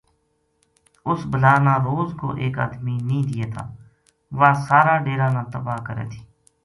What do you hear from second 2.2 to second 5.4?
ایک آدمی نیہہ دیے تھا واہ سارا ڈیرا